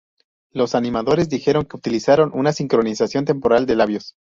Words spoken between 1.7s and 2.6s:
utilizaron una